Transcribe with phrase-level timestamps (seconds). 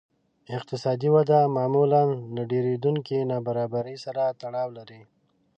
[0.57, 2.03] اقتصادي وده معمولاً
[2.35, 5.01] له ډېرېدونکې نابرابرۍ سره تړاو لري